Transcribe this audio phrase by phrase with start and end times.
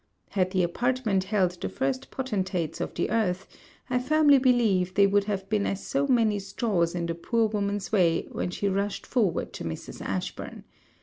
[0.31, 3.47] Had the apartment held the first potentates of the earth,
[3.87, 7.91] I firmly believe they would have been as so many straws in the poor woman's
[7.91, 10.01] way when she rushed forward to Mrs.
[10.03, 10.63] Ashburn.